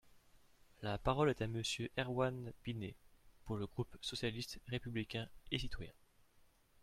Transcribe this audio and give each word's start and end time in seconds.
La 0.81 0.97
parole 0.97 1.29
est 1.29 1.43
à 1.43 1.47
Monsieur 1.47 1.91
Erwann 1.95 2.53
Binet, 2.63 2.95
pour 3.45 3.57
le 3.57 3.67
groupe 3.67 3.95
socialiste, 4.01 4.59
républicain 4.67 5.29
et 5.51 5.59
citoyen. 5.59 5.93